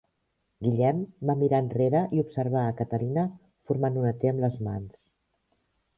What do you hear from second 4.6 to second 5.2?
mans.